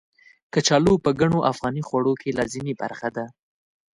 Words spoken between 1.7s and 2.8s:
خوړو کې لازمي